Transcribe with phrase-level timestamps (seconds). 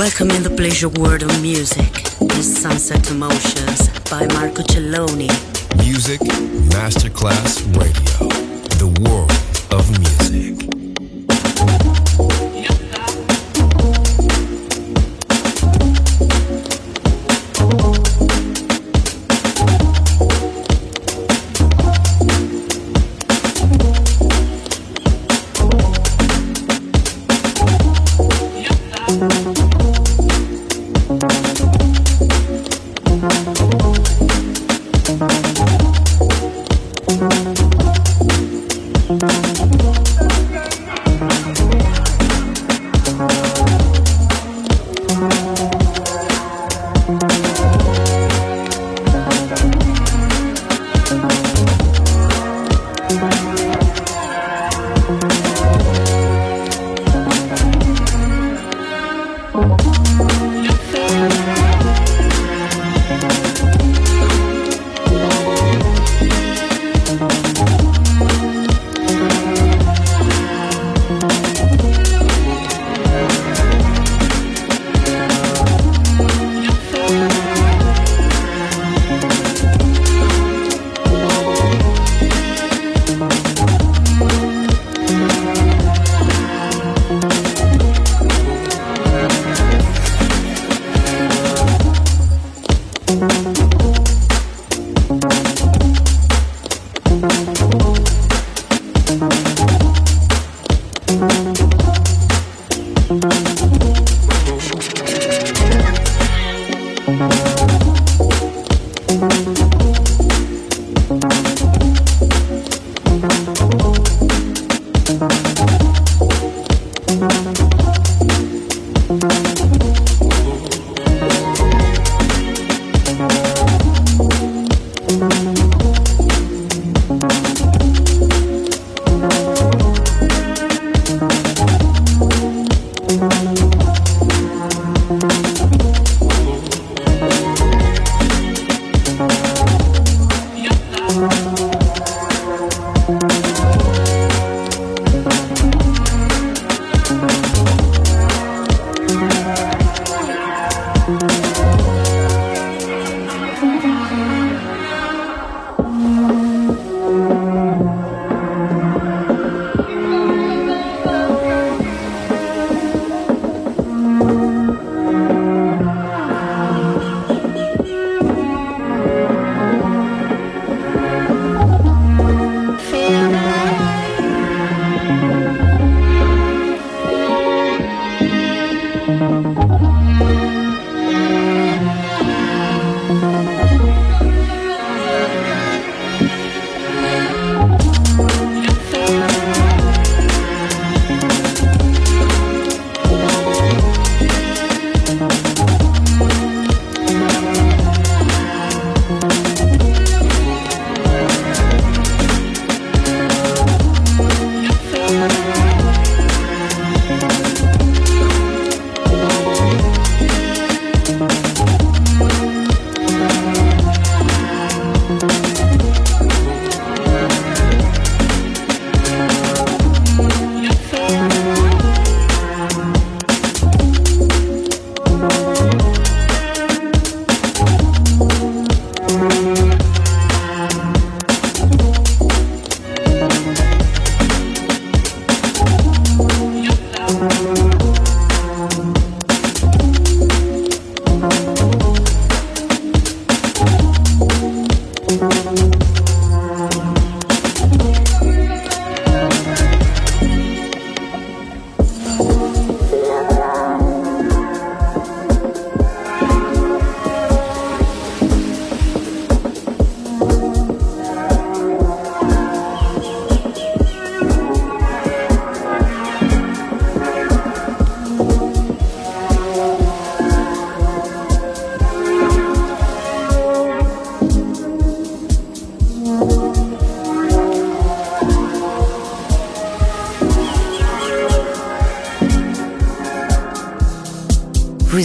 [0.00, 1.92] Welcome in the pleasure world of music.
[2.20, 5.28] This Sunset Emotions by Marco Celloni.
[5.76, 6.20] Music
[6.70, 8.28] Masterclass Radio.
[8.78, 9.30] The world
[9.70, 10.79] of music.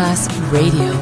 [0.00, 0.99] Masterclass Radio.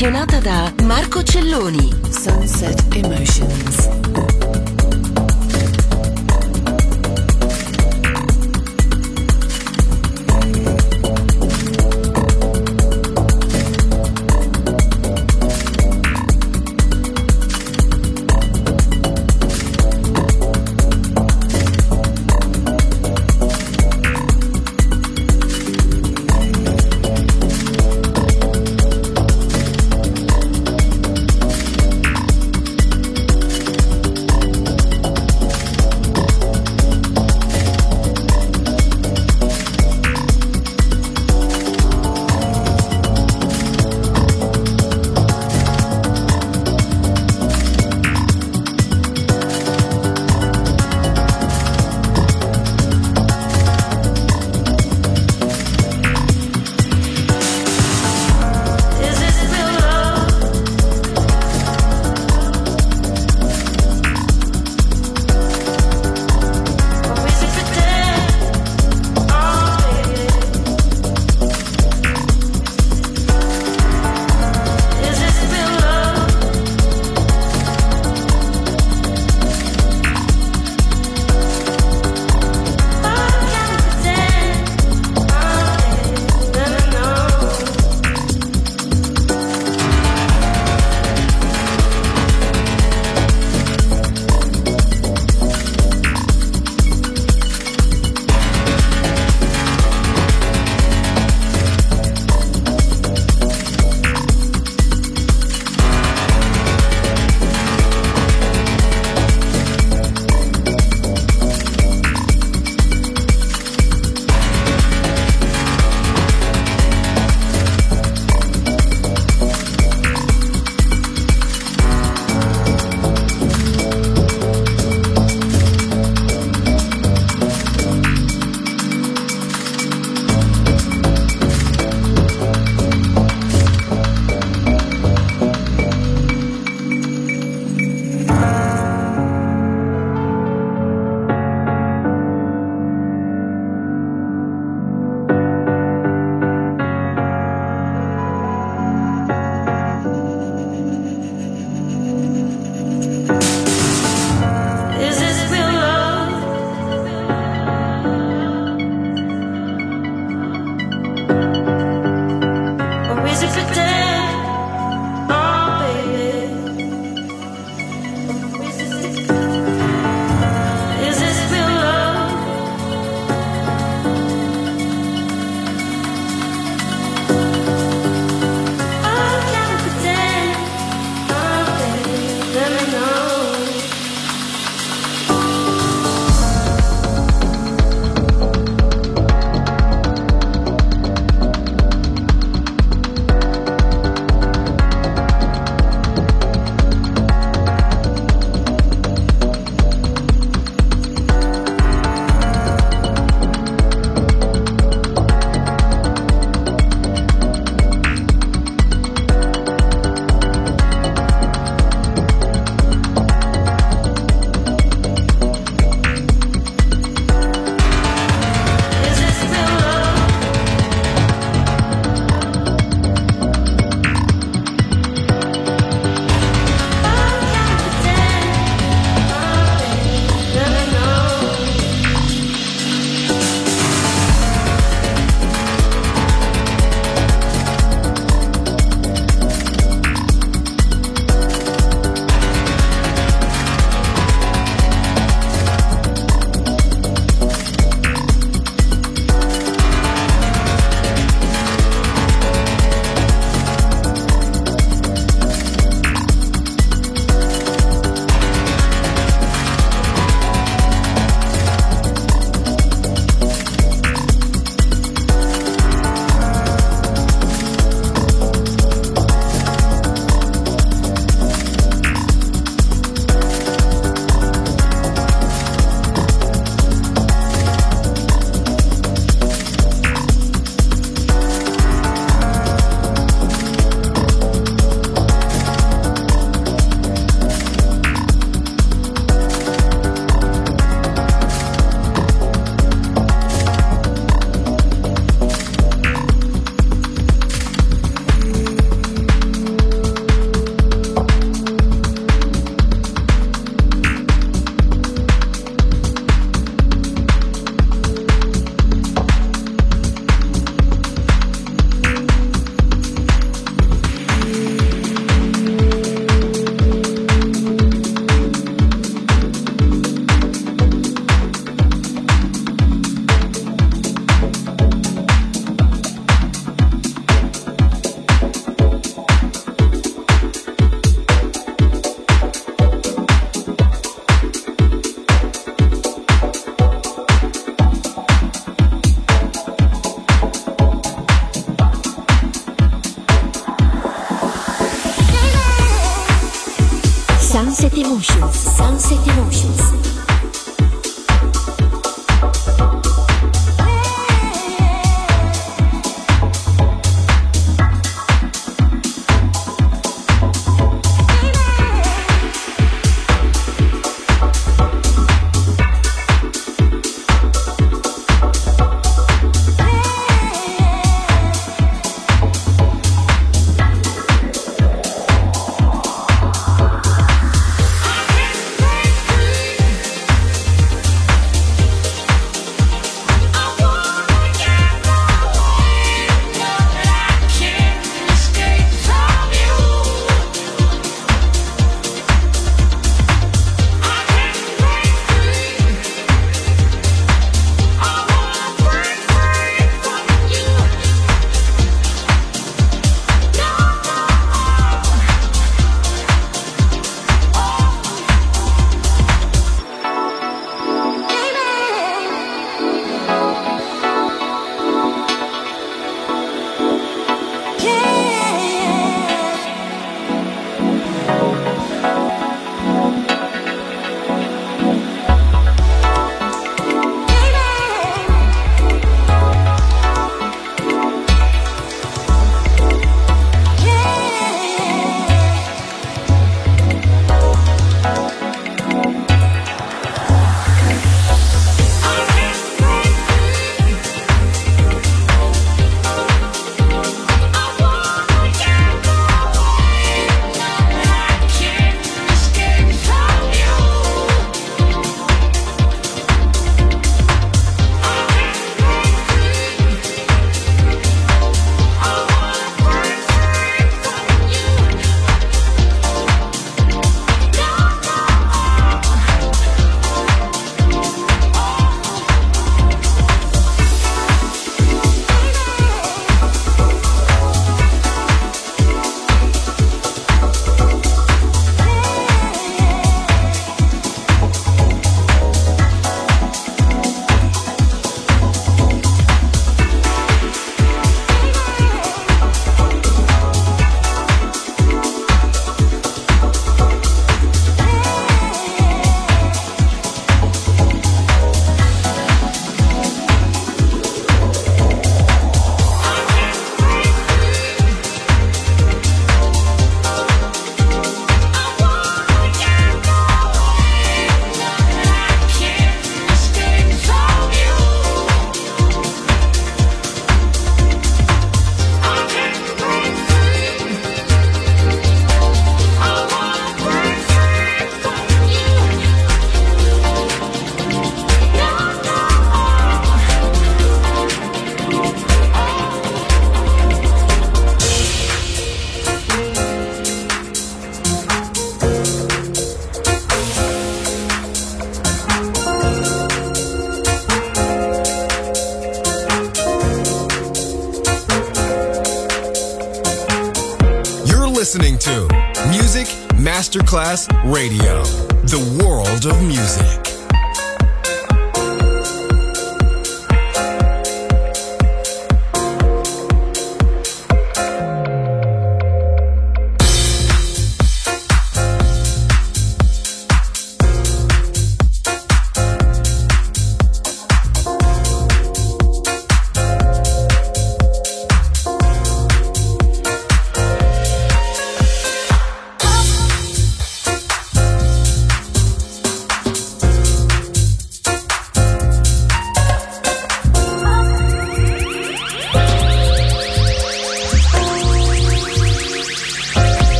[0.00, 0.29] Musica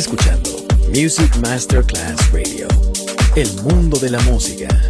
[0.00, 0.50] escuchando
[0.94, 2.66] Music Masterclass Radio.
[3.36, 4.89] El mundo de la música.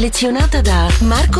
[0.00, 1.39] Selezionata da Marco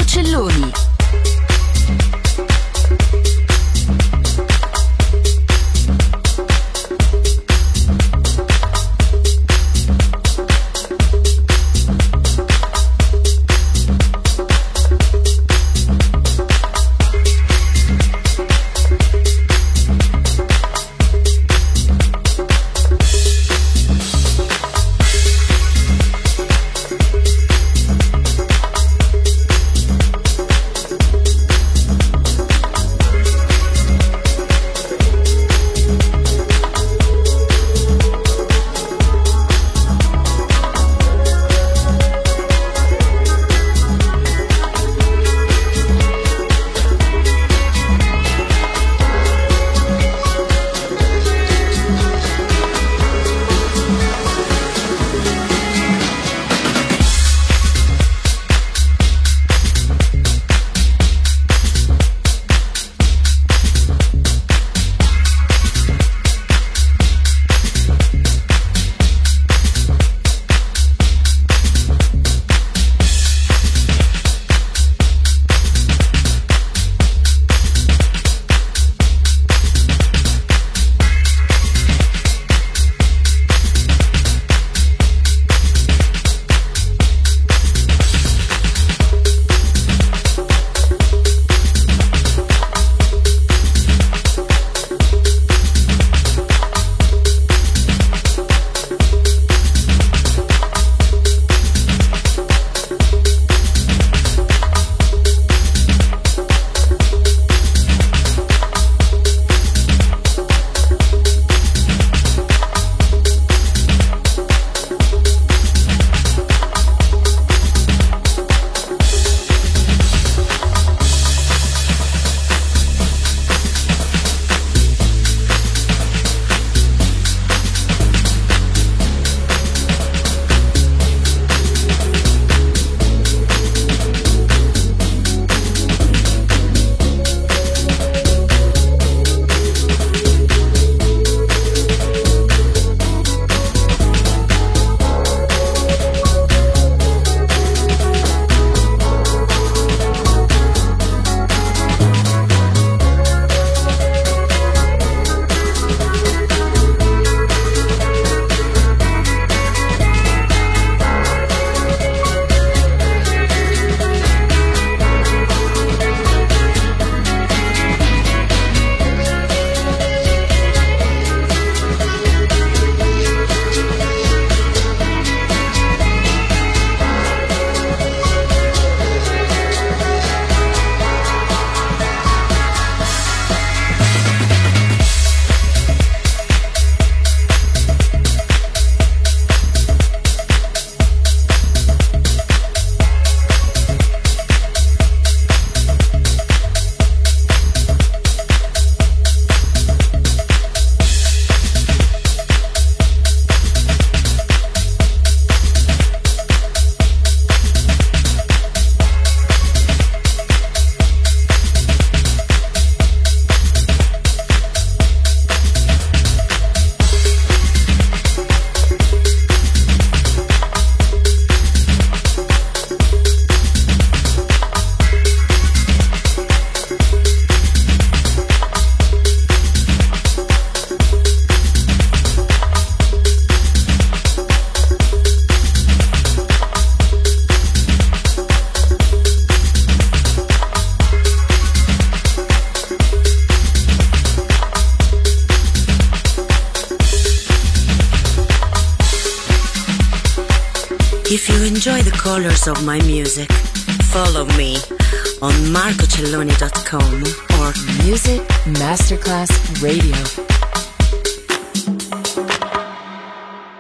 [252.71, 253.50] of my music.